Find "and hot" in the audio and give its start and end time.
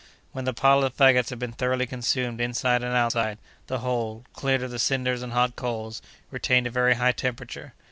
5.21-5.55